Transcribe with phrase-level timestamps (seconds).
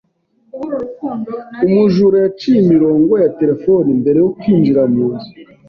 [1.65, 5.29] Umujura yaciye imirongo ya terefone mbere yo kwinjira mu nzu.